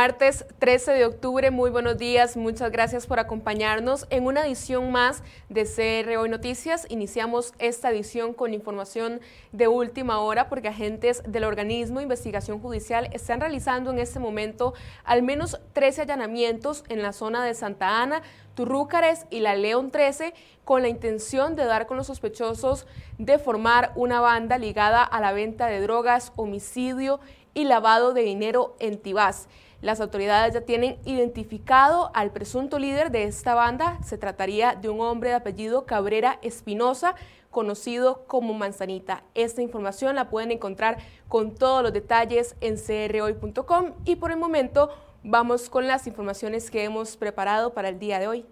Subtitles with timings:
[0.00, 5.22] Martes 13 de octubre, muy buenos días, muchas gracias por acompañarnos en una edición más
[5.50, 6.86] de CR Noticias.
[6.88, 9.20] Iniciamos esta edición con información
[9.52, 14.72] de última hora porque agentes del organismo de investigación judicial están realizando en este momento
[15.04, 18.22] al menos 13 allanamientos en la zona de Santa Ana,
[18.54, 20.32] Turrúcares y la León 13
[20.64, 22.86] con la intención de dar con los sospechosos
[23.18, 27.20] de formar una banda ligada a la venta de drogas, homicidio
[27.52, 29.46] y lavado de dinero en Tibás.
[29.82, 33.98] Las autoridades ya tienen identificado al presunto líder de esta banda.
[34.04, 37.14] Se trataría de un hombre de apellido Cabrera Espinosa,
[37.50, 39.24] conocido como Manzanita.
[39.34, 44.90] Esta información la pueden encontrar con todos los detalles en crhoy.com y por el momento
[45.22, 48.46] vamos con las informaciones que hemos preparado para el día de hoy.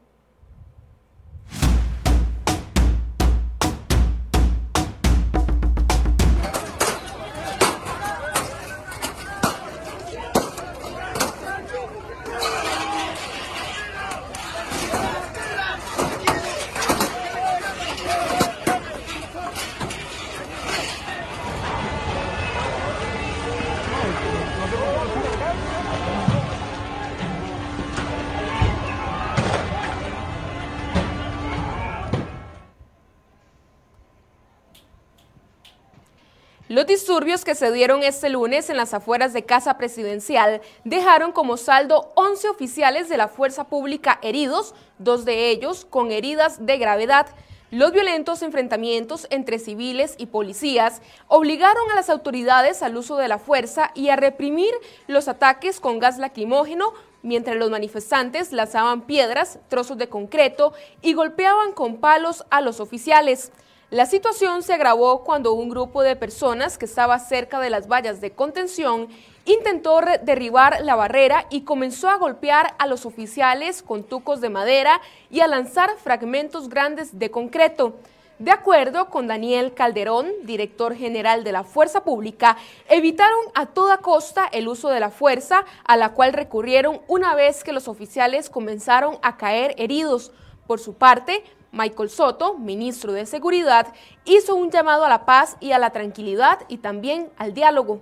[37.18, 42.12] Disturbios que se dieron este lunes en las afueras de Casa Presidencial dejaron como saldo
[42.14, 47.26] 11 oficiales de la fuerza pública heridos, dos de ellos con heridas de gravedad.
[47.72, 53.40] Los violentos enfrentamientos entre civiles y policías obligaron a las autoridades al uso de la
[53.40, 54.72] fuerza y a reprimir
[55.08, 61.72] los ataques con gas lacrimógeno, mientras los manifestantes lanzaban piedras, trozos de concreto y golpeaban
[61.72, 63.50] con palos a los oficiales.
[63.91, 68.21] La situación se agravó cuando un grupo de personas que estaba cerca de las vallas
[68.21, 69.09] de contención
[69.47, 75.00] intentó derribar la barrera y comenzó a golpear a los oficiales con tucos de madera
[75.31, 77.94] y a lanzar fragmentos grandes de concreto.
[78.38, 82.59] De acuerdo con Daniel Calderón, director general de la Fuerza Pública,
[82.91, 87.65] evitaron a toda costa el uso de la fuerza, a la cual recurrieron una vez
[87.65, 90.31] que los oficiales comenzaron a caer heridos.
[90.66, 93.92] Por su parte, Michael Soto, ministro de Seguridad,
[94.24, 98.00] hizo un llamado a la paz y a la tranquilidad y también al diálogo.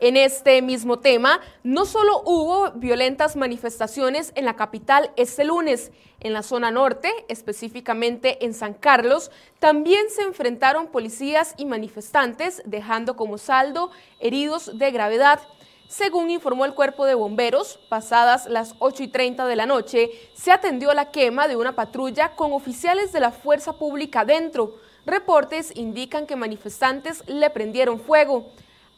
[0.00, 6.32] En este mismo tema, no solo hubo violentas manifestaciones en la capital este lunes, en
[6.32, 13.38] la zona norte, específicamente en San Carlos, también se enfrentaron policías y manifestantes, dejando como
[13.38, 15.40] saldo heridos de gravedad.
[15.88, 20.52] Según informó el cuerpo de bomberos, pasadas las 8 y 30 de la noche, se
[20.52, 24.74] atendió la quema de una patrulla con oficiales de la fuerza pública dentro.
[25.06, 28.52] Reportes indican que manifestantes le prendieron fuego.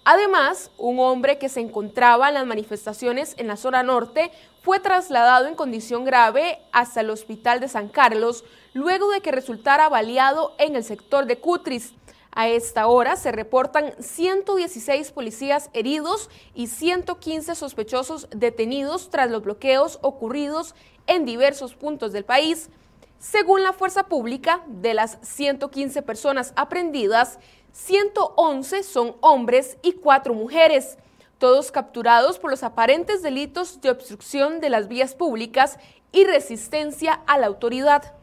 [0.04, 5.46] Además, un hombre que se encontraba en las manifestaciones en la zona norte fue trasladado
[5.46, 8.42] en condición grave hasta el hospital de San Carlos
[8.74, 11.92] luego de que resultara baleado en el sector de Cutris.
[12.32, 19.98] A esta hora se reportan 116 policías heridos y 115 sospechosos detenidos tras los bloqueos
[20.02, 20.74] ocurridos
[21.08, 22.70] en diversos puntos del país.
[23.19, 27.40] Según la fuerza pública, de las 115 personas aprendidas,
[27.72, 30.99] 111 son hombres y 4 mujeres,
[31.38, 35.78] todos capturados por los aparentes delitos de obstrucción de las vías públicas
[36.12, 38.14] y resistencia a la autoridad.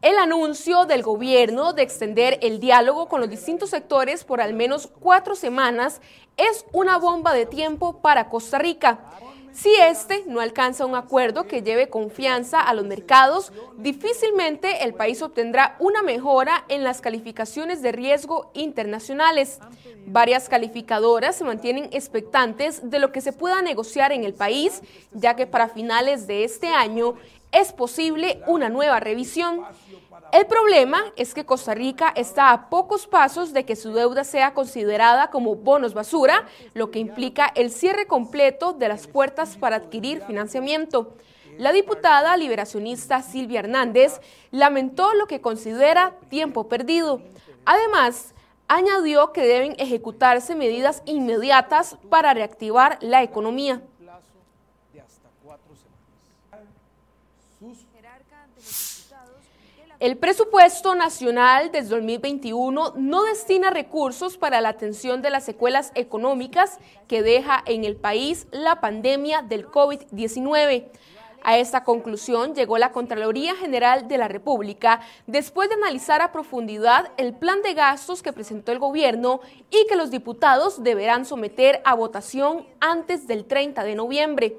[0.00, 4.86] El anuncio del gobierno de extender el diálogo con los distintos sectores por al menos
[4.86, 6.00] cuatro semanas
[6.36, 9.00] es una bomba de tiempo para Costa Rica.
[9.52, 15.20] Si este no alcanza un acuerdo que lleve confianza a los mercados, difícilmente el país
[15.20, 19.58] obtendrá una mejora en las calificaciones de riesgo internacionales.
[20.06, 24.80] Varias calificadoras se mantienen expectantes de lo que se pueda negociar en el país,
[25.12, 27.16] ya que para finales de este año
[27.52, 29.62] es posible una nueva revisión.
[30.32, 34.52] El problema es que Costa Rica está a pocos pasos de que su deuda sea
[34.52, 40.22] considerada como bonos basura, lo que implica el cierre completo de las puertas para adquirir
[40.22, 41.14] financiamiento.
[41.56, 47.22] La diputada liberacionista Silvia Hernández lamentó lo que considera tiempo perdido.
[47.64, 48.34] Además,
[48.68, 53.82] añadió que deben ejecutarse medidas inmediatas para reactivar la economía.
[60.00, 66.78] El presupuesto nacional desde 2021 no destina recursos para la atención de las secuelas económicas
[67.08, 70.84] que deja en el país la pandemia del COVID-19.
[71.42, 77.10] A esta conclusión llegó la Contraloría General de la República después de analizar a profundidad
[77.16, 81.94] el plan de gastos que presentó el gobierno y que los diputados deberán someter a
[81.94, 84.58] votación antes del 30 de noviembre.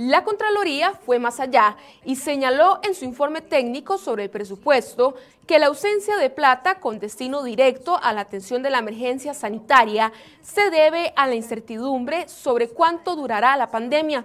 [0.00, 5.58] La Contraloría fue más allá y señaló en su informe técnico sobre el presupuesto que
[5.58, 10.70] la ausencia de plata con destino directo a la atención de la emergencia sanitaria se
[10.70, 14.24] debe a la incertidumbre sobre cuánto durará la pandemia.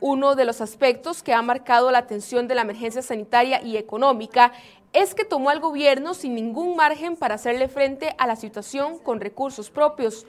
[0.00, 4.50] Uno de los aspectos que ha marcado la atención de la emergencia sanitaria y económica
[4.92, 9.20] es que tomó al gobierno sin ningún margen para hacerle frente a la situación con
[9.20, 10.26] recursos propios.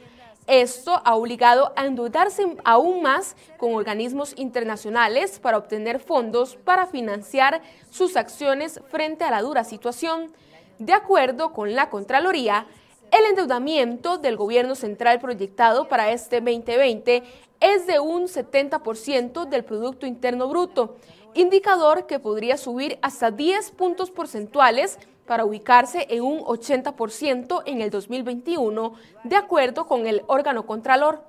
[0.50, 7.62] Esto ha obligado a endeudarse aún más con organismos internacionales para obtener fondos para financiar
[7.92, 10.34] sus acciones frente a la dura situación.
[10.80, 12.66] De acuerdo con la Contraloría,
[13.12, 17.22] el endeudamiento del gobierno central proyectado para este 2020
[17.60, 20.96] es de un 70% del Producto Interno Bruto,
[21.36, 24.98] indicador que podría subir hasta 10 puntos porcentuales
[25.30, 31.24] para ubicarse en un 80% en el 2021, de acuerdo con el órgano Contralor.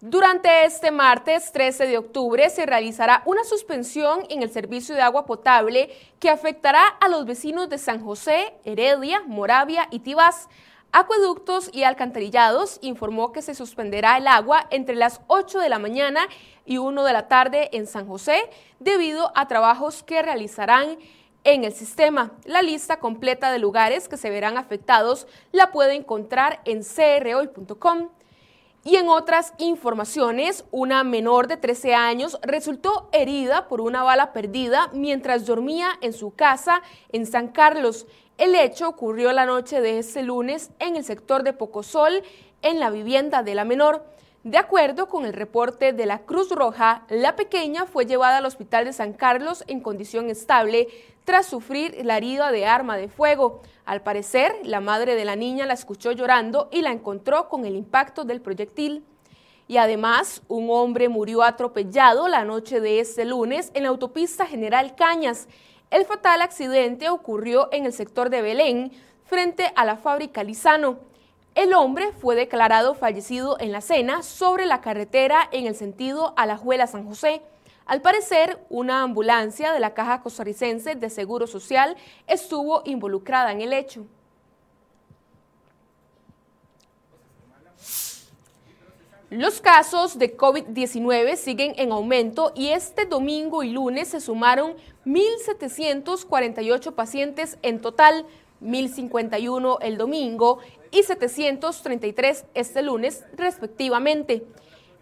[0.00, 5.24] Durante este martes 13 de octubre se realizará una suspensión en el servicio de agua
[5.24, 5.88] potable
[6.18, 10.48] que afectará a los vecinos de San José, Heredia, Moravia y Tibás.
[10.92, 16.26] Acueductos y Alcantarillados informó que se suspenderá el agua entre las 8 de la mañana
[16.66, 18.50] y 1 de la tarde en San José
[18.80, 20.98] debido a trabajos que realizarán
[21.44, 22.32] en el sistema.
[22.44, 28.08] La lista completa de lugares que se verán afectados la puede encontrar en crhoy.com.
[28.82, 34.90] Y en otras informaciones, una menor de 13 años resultó herida por una bala perdida
[34.92, 36.82] mientras dormía en su casa
[37.12, 38.06] en San Carlos.
[38.40, 42.22] El hecho ocurrió la noche de este lunes en el sector de Pocosol,
[42.62, 44.02] en la vivienda de la menor.
[44.44, 48.86] De acuerdo con el reporte de la Cruz Roja, la pequeña fue llevada al hospital
[48.86, 50.88] de San Carlos en condición estable
[51.26, 53.60] tras sufrir la herida de arma de fuego.
[53.84, 57.76] Al parecer, la madre de la niña la escuchó llorando y la encontró con el
[57.76, 59.04] impacto del proyectil.
[59.68, 64.94] Y además, un hombre murió atropellado la noche de este lunes en la autopista General
[64.96, 65.46] Cañas.
[65.90, 68.92] El fatal accidente ocurrió en el sector de Belén,
[69.24, 70.98] frente a la fábrica Lizano.
[71.56, 76.86] El hombre fue declarado fallecido en la cena sobre la carretera en el sentido Alajuela
[76.86, 77.42] San José.
[77.86, 81.96] Al parecer, una ambulancia de la Caja Costarricense de Seguro Social
[82.28, 84.06] estuvo involucrada en el hecho.
[89.30, 94.74] Los casos de COVID-19 siguen en aumento y este domingo y lunes se sumaron
[95.06, 98.26] 1.748 pacientes en total,
[98.60, 100.58] 1.051 el domingo
[100.90, 104.44] y 733 este lunes respectivamente.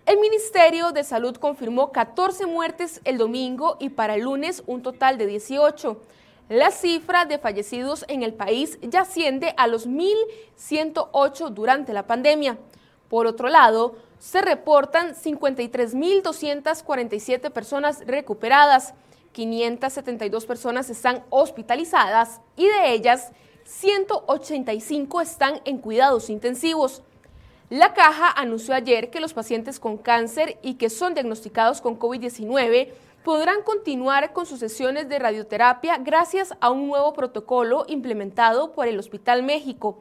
[0.04, 5.16] El Ministerio de Salud confirmó 14 muertes el domingo y para el lunes un total
[5.16, 6.02] de 18.
[6.50, 12.58] La cifra de fallecidos en el país ya asciende a los 1.108 durante la pandemia.
[13.08, 18.92] Por otro lado, se reportan 53.247 personas recuperadas,
[19.32, 23.32] 572 personas están hospitalizadas y de ellas
[23.64, 27.02] 185 están en cuidados intensivos.
[27.70, 32.88] La caja anunció ayer que los pacientes con cáncer y que son diagnosticados con COVID-19
[33.22, 38.98] podrán continuar con sus sesiones de radioterapia gracias a un nuevo protocolo implementado por el
[38.98, 39.98] Hospital México.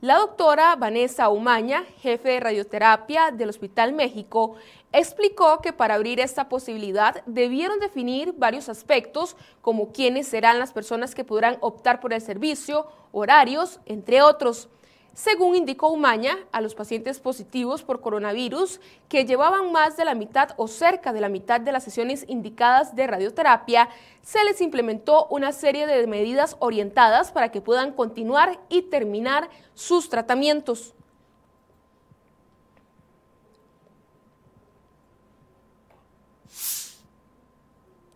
[0.00, 4.54] La doctora Vanessa Umaña, jefe de radioterapia del Hospital México,
[4.92, 11.16] explicó que para abrir esta posibilidad debieron definir varios aspectos como quiénes serán las personas
[11.16, 14.68] que podrán optar por el servicio, horarios, entre otros.
[15.18, 20.50] Según indicó Umaña, a los pacientes positivos por coronavirus que llevaban más de la mitad
[20.56, 23.88] o cerca de la mitad de las sesiones indicadas de radioterapia,
[24.22, 30.08] se les implementó una serie de medidas orientadas para que puedan continuar y terminar sus
[30.08, 30.94] tratamientos.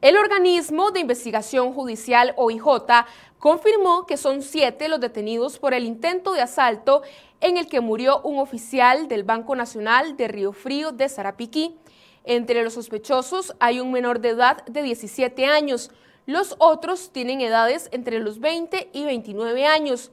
[0.02, 3.06] El organismo de investigación judicial OIJ
[3.38, 7.02] confirmó que son siete los detenidos por el intento de asalto
[7.40, 11.76] en el que murió un oficial del Banco Nacional de Río Frío de Sarapiquí.
[12.24, 15.92] Entre los sospechosos hay un menor de edad de 17 años.
[16.26, 20.10] Los otros tienen edades entre los 20 y 29 años.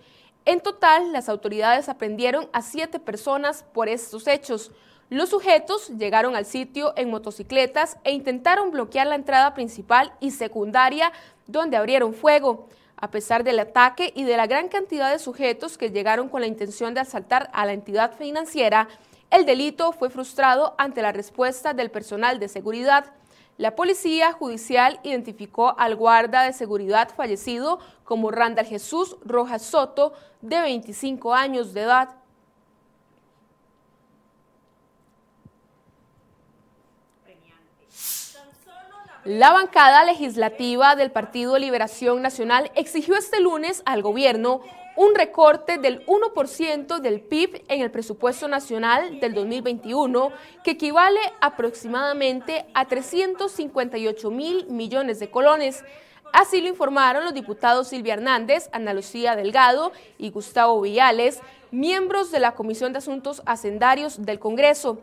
[0.50, 4.72] En total, las autoridades aprendieron a siete personas por estos hechos.
[5.12, 11.12] Los sujetos llegaron al sitio en motocicletas e intentaron bloquear la entrada principal y secundaria
[11.46, 12.68] donde abrieron fuego.
[12.98, 16.48] A pesar del ataque y de la gran cantidad de sujetos que llegaron con la
[16.48, 18.88] intención de asaltar a la entidad financiera,
[19.30, 23.06] el delito fue frustrado ante la respuesta del personal de seguridad.
[23.60, 30.62] La policía judicial identificó al guarda de seguridad fallecido como Randall Jesús Rojas Soto, de
[30.62, 32.16] 25 años de edad.
[39.26, 44.62] La bancada legislativa del Partido Liberación Nacional exigió este lunes al gobierno
[44.96, 50.32] un recorte del 1% del PIB en el presupuesto nacional del 2021,
[50.64, 55.84] que equivale aproximadamente a 358 mil millones de colones.
[56.32, 62.40] Así lo informaron los diputados Silvia Hernández, Ana Lucía Delgado y Gustavo Villales, miembros de
[62.40, 65.00] la Comisión de Asuntos Hacendarios del Congreso.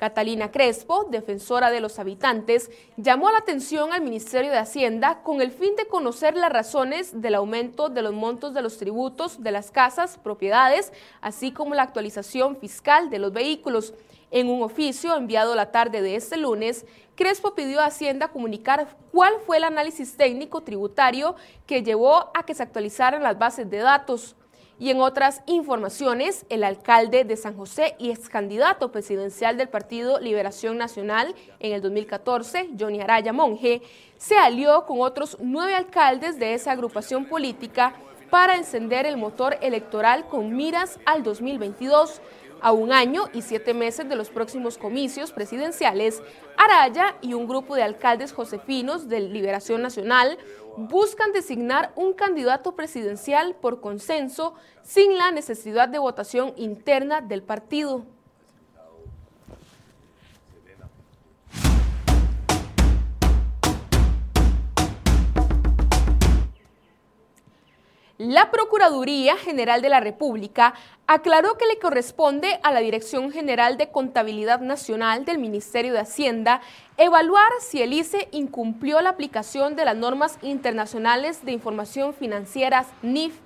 [0.00, 5.50] Catalina Crespo, defensora de los habitantes, llamó la atención al Ministerio de Hacienda con el
[5.50, 9.70] fin de conocer las razones del aumento de los montos de los tributos de las
[9.70, 10.90] casas, propiedades,
[11.20, 13.92] así como la actualización fiscal de los vehículos.
[14.30, 19.34] En un oficio enviado la tarde de este lunes, Crespo pidió a Hacienda comunicar cuál
[19.44, 24.34] fue el análisis técnico tributario que llevó a que se actualizaran las bases de datos.
[24.80, 30.18] Y en otras informaciones, el alcalde de San José y ex candidato presidencial del Partido
[30.18, 33.82] Liberación Nacional en el 2014, Johnny Araya Monge,
[34.16, 37.92] se alió con otros nueve alcaldes de esa agrupación política
[38.30, 42.22] para encender el motor electoral con miras al 2022.
[42.62, 46.22] A un año y siete meses de los próximos comicios presidenciales,
[46.58, 50.36] Araya y un grupo de alcaldes josefinos de Liberación Nacional
[50.76, 58.04] buscan designar un candidato presidencial por consenso sin la necesidad de votación interna del partido.
[68.22, 70.74] La Procuraduría General de la República
[71.06, 76.60] aclaró que le corresponde a la Dirección General de Contabilidad Nacional del Ministerio de Hacienda
[76.98, 83.38] evaluar si el ICE incumplió la aplicación de las normas internacionales de información financiera NIF.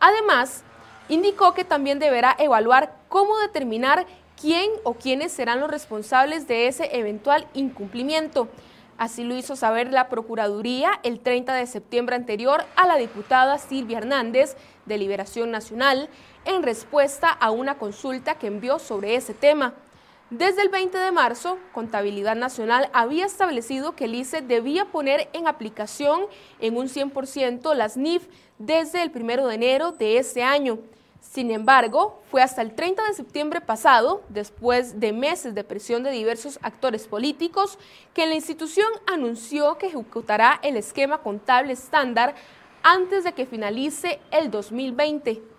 [0.00, 0.64] Además,
[1.08, 4.06] indicó que también deberá evaluar cómo determinar
[4.40, 8.48] quién o quiénes serán los responsables de ese eventual incumplimiento.
[8.98, 13.98] Así lo hizo saber la Procuraduría el 30 de septiembre anterior a la diputada Silvia
[13.98, 16.08] Hernández de Liberación Nacional
[16.46, 19.74] en respuesta a una consulta que envió sobre ese tema.
[20.30, 25.46] Desde el 20 de marzo, Contabilidad Nacional había establecido que el ICE debía poner en
[25.46, 26.22] aplicación
[26.58, 28.26] en un 100% las NIF
[28.58, 30.78] desde el 1 de enero de ese año.
[31.20, 36.10] Sin embargo, fue hasta el 30 de septiembre pasado, después de meses de presión de
[36.10, 37.78] diversos actores políticos,
[38.14, 42.34] que la institución anunció que ejecutará el esquema contable estándar
[42.82, 45.55] antes de que finalice el 2020.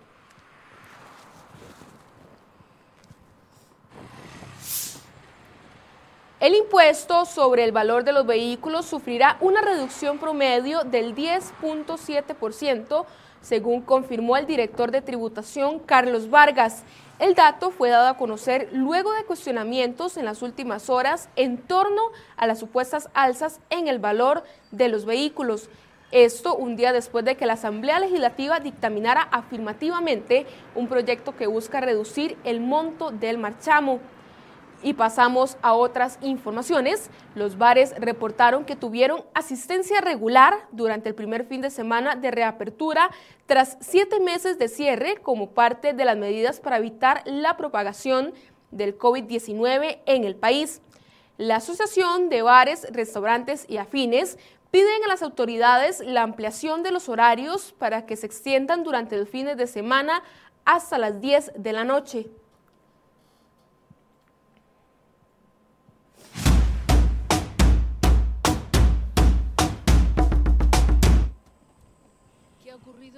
[6.40, 13.06] El impuesto sobre el valor de los vehículos sufrirá una reducción promedio del 10.7%
[13.40, 16.84] según confirmó el director de tributación Carlos Vargas.
[17.18, 22.02] El dato fue dado a conocer luego de cuestionamientos en las últimas horas en torno
[22.36, 25.68] a las supuestas alzas en el valor de los vehículos.
[26.12, 31.80] Esto un día después de que la Asamblea Legislativa dictaminara afirmativamente un proyecto que busca
[31.80, 33.98] reducir el monto del marchamo.
[34.82, 37.10] Y pasamos a otras informaciones.
[37.34, 43.10] Los bares reportaron que tuvieron asistencia regular durante el primer fin de semana de reapertura
[43.46, 48.32] tras siete meses de cierre como parte de las medidas para evitar la propagación
[48.70, 50.80] del COVID-19 en el país.
[51.38, 54.38] La Asociación de Bares, Restaurantes y Afines
[54.70, 59.28] piden a las autoridades la ampliación de los horarios para que se extiendan durante los
[59.28, 60.22] fines de semana
[60.64, 62.28] hasta las 10 de la noche.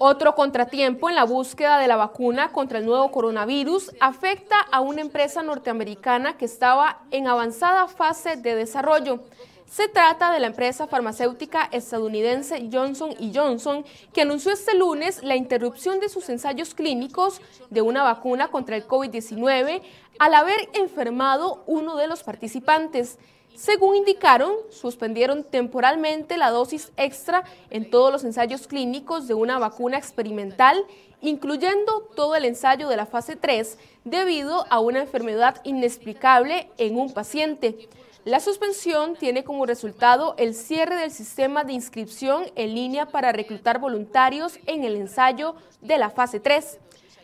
[0.03, 5.03] Otro contratiempo en la búsqueda de la vacuna contra el nuevo coronavirus afecta a una
[5.03, 9.21] empresa norteamericana que estaba en avanzada fase de desarrollo.
[9.67, 16.01] Se trata de la empresa farmacéutica estadounidense Johnson Johnson, que anunció este lunes la interrupción
[16.01, 19.83] de sus ensayos clínicos de una vacuna contra el COVID-19
[20.19, 23.19] al haber enfermado uno de los participantes.
[23.55, 29.99] Según indicaron, suspendieron temporalmente la dosis extra en todos los ensayos clínicos de una vacuna
[29.99, 30.85] experimental,
[31.21, 37.13] incluyendo todo el ensayo de la fase 3, debido a una enfermedad inexplicable en un
[37.13, 37.89] paciente.
[38.25, 43.79] La suspensión tiene como resultado el cierre del sistema de inscripción en línea para reclutar
[43.79, 46.79] voluntarios en el ensayo de la fase 3.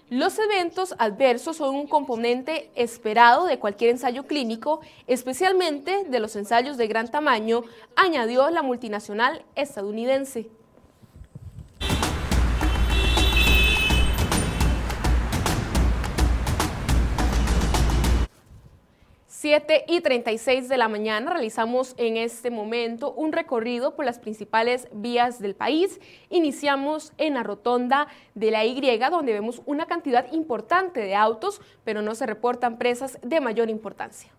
[0.08, 6.76] Los eventos adversos son un componente esperado de cualquier ensayo clínico, especialmente de los ensayos
[6.76, 7.64] de gran tamaño,
[7.96, 10.48] añadió la multinacional estadounidense.
[19.48, 24.88] 7 y 36 de la mañana realizamos en este momento un recorrido por las principales
[24.90, 26.00] vías del país.
[26.30, 32.02] Iniciamos en la rotonda de la Y, donde vemos una cantidad importante de autos, pero
[32.02, 34.32] no se reportan presas de mayor importancia.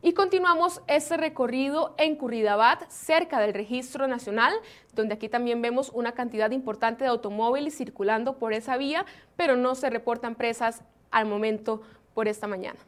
[0.00, 4.54] Y continuamos ese recorrido en Curridabat, cerca del Registro Nacional,
[4.94, 9.04] donde aquí también vemos una cantidad importante de automóviles circulando por esa vía,
[9.36, 11.82] pero no se reportan presas al momento
[12.14, 12.78] por esta mañana.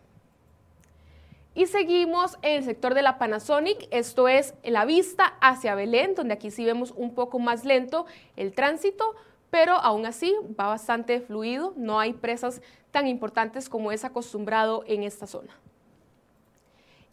[1.55, 6.35] Y seguimos en el sector de la Panasonic, esto es la vista hacia Belén, donde
[6.35, 9.15] aquí sí vemos un poco más lento el tránsito,
[9.51, 15.05] pero aún así va bastante fluido, no hay presas tan importantes como es acostumbrado en
[15.05, 15.55] esta zona.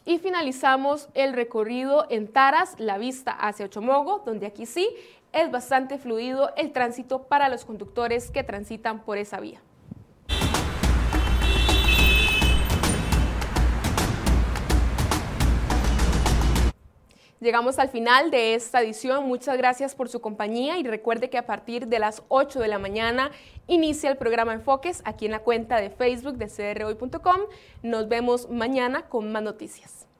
[0.05, 4.89] Y finalizamos el recorrido en Taras, la vista hacia Ochomogo, donde aquí sí
[5.33, 9.61] es bastante fluido el tránsito para los conductores que transitan por esa vía.
[17.41, 19.27] Llegamos al final de esta edición.
[19.27, 22.77] Muchas gracias por su compañía y recuerde que a partir de las 8 de la
[22.77, 23.31] mañana
[23.65, 27.41] inicia el programa Enfoques aquí en la cuenta de Facebook de crhoy.com.
[27.81, 30.10] Nos vemos mañana con más noticias.